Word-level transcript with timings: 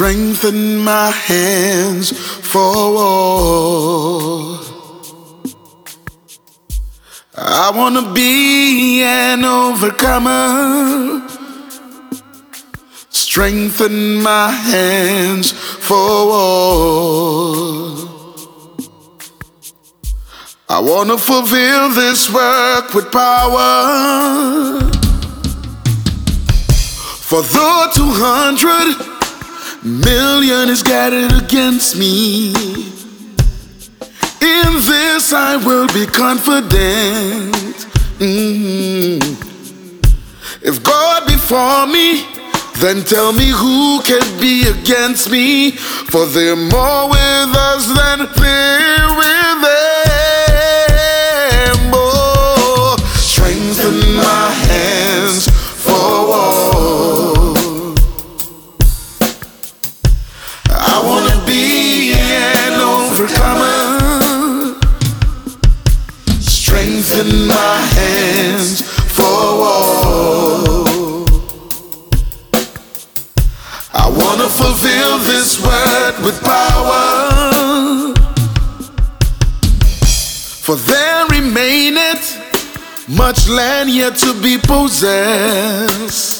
Strengthen 0.00 0.78
my 0.78 1.10
hands 1.10 2.10
for 2.16 2.94
war. 2.94 4.58
I 7.36 7.70
want 7.74 7.96
to 7.96 8.14
be 8.14 9.02
an 9.02 9.44
overcomer. 9.44 11.28
Strengthen 13.10 14.22
my 14.22 14.48
hands 14.50 15.52
for 15.52 16.26
war. 16.32 16.78
I 20.70 20.80
want 20.80 21.10
to 21.10 21.18
fulfill 21.18 21.90
this 21.90 22.32
work 22.32 22.94
with 22.94 23.12
power. 23.12 24.80
For 27.20 27.42
the 27.42 27.90
200 27.92 29.19
million 29.82 30.68
is 30.68 30.82
gathered 30.82 31.32
against 31.42 31.96
me, 31.96 32.48
in 34.42 34.72
this 34.88 35.32
I 35.32 35.56
will 35.64 35.86
be 35.88 36.06
confident. 36.06 37.76
Mm. 38.18 39.20
If 40.62 40.84
God 40.84 41.26
be 41.26 41.36
for 41.36 41.86
me, 41.86 42.26
then 42.78 43.04
tell 43.04 43.32
me 43.32 43.48
who 43.48 44.00
can 44.02 44.40
be 44.40 44.68
against 44.68 45.30
me, 45.30 45.72
for 45.72 46.26
they're 46.26 46.56
more 46.56 47.08
with 47.08 47.56
us 47.56 47.86
than 47.86 48.28
they're 48.36 48.99
I 60.82 61.02
wanna 61.04 61.44
be 61.46 62.14
an 62.14 62.80
overcomer. 62.80 63.80
Strengthen 66.40 67.46
my 67.46 67.76
hands 67.96 68.80
for 69.16 69.58
war. 69.60 71.26
I 73.92 74.08
wanna 74.08 74.48
fulfill 74.48 75.18
this 75.18 75.60
word 75.62 76.14
with 76.24 76.42
power. 76.42 78.14
For 80.64 80.76
there 80.76 81.26
remaineth 81.26 82.38
much 83.06 83.48
land 83.48 83.90
yet 83.90 84.16
to 84.16 84.32
be 84.40 84.56
possessed. 84.56 86.39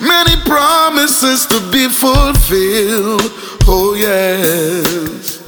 Many 0.00 0.36
promises 0.46 1.44
to 1.46 1.60
be 1.70 1.88
fulfilled. 1.88 3.30
Oh, 3.66 3.94
yes. 3.94 5.38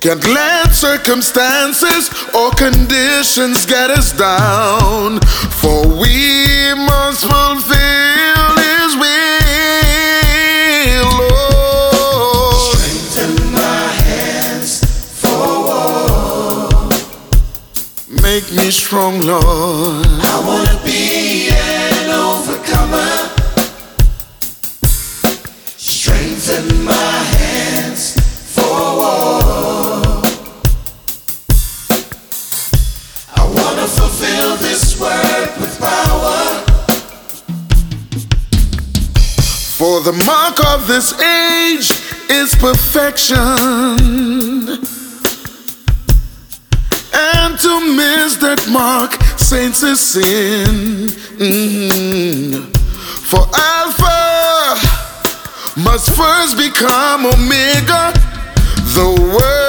Can't 0.00 0.22
let 0.28 0.74
circumstances 0.74 2.10
or 2.34 2.50
conditions 2.50 3.64
get 3.64 3.90
us 3.90 4.12
down, 4.12 5.20
for 5.60 5.86
we 5.86 6.74
must 6.74 7.24
fulfill 7.24 8.56
His 8.58 8.96
will. 8.98 9.52
Strengthen 12.74 13.52
my 13.52 13.86
hands 14.04 14.82
for 15.22 15.64
war. 15.64 16.68
Make 18.20 18.52
me 18.52 18.70
strong, 18.70 19.20
Lord. 19.20 20.06
I 20.20 20.42
wanna 20.44 20.78
be 20.84 21.48
an 21.48 22.10
overcomer. 22.10 23.41
My 26.52 27.18
hands 27.38 28.14
for 28.54 28.62
all 28.62 30.22
I 33.34 33.42
wanna 33.56 33.86
fulfill 33.86 34.56
this 34.58 35.00
work 35.00 35.60
with 35.60 35.80
power 35.80 36.62
for 39.78 40.00
the 40.02 40.12
mark 40.26 40.62
of 40.66 40.86
this 40.86 41.18
age 41.20 41.90
is 42.30 42.54
perfection. 42.56 43.38
And 47.14 47.58
to 47.58 47.80
miss 47.96 48.36
that 48.36 48.68
mark, 48.70 49.14
saints 49.38 49.82
is 49.82 50.00
sin. 50.00 51.12
Mhm. 51.38 52.70
For 53.24 53.48
Alpha 53.54 54.91
must 55.84 56.14
first 56.14 56.56
become 56.56 57.26
Omega, 57.26 58.12
the 58.94 59.38
Word 59.38 59.61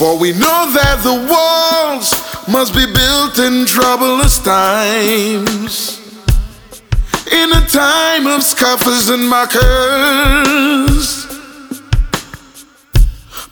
For 0.00 0.16
we 0.18 0.32
know 0.32 0.64
that 0.72 1.02
the 1.04 1.12
walls 1.28 2.08
must 2.48 2.72
be 2.72 2.86
built 2.86 3.36
in 3.36 3.66
troublous 3.66 4.38
times. 4.38 6.00
In 7.30 7.52
a 7.52 7.60
time 7.68 8.26
of 8.26 8.42
scoffers 8.42 9.10
and 9.10 9.28
mockers. 9.28 11.26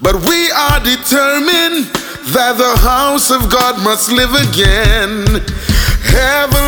But 0.00 0.25
we 0.25 0.50
are 0.50 0.81
determined 0.81 1.92
that 2.32 2.56
the 2.56 2.80
house 2.80 3.30
of 3.30 3.53
God 3.53 3.84
must 3.84 4.10
live 4.10 4.32
again. 4.32 5.44
Heavenly 6.00 6.67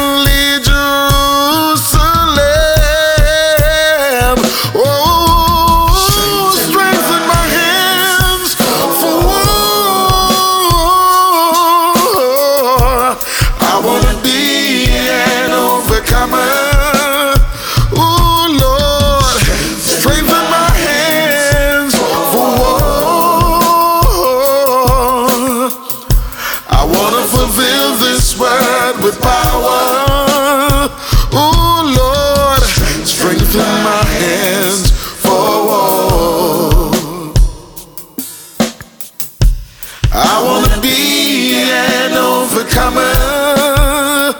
overcomer. 42.70 44.34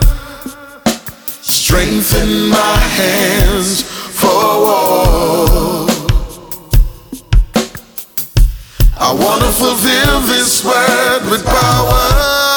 Strengthen 1.41 2.49
my 2.49 2.77
hands 2.97 3.83
for 3.83 4.27
war. 4.27 5.87
I 8.99 9.13
wanna 9.13 9.51
fulfill 9.51 10.21
this 10.21 10.63
word 10.63 11.29
with 11.31 11.45
power. 11.45 12.50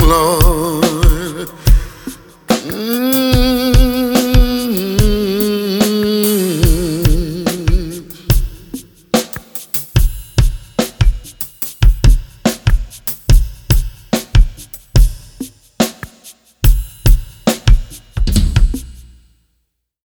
Mm. 0.00 0.61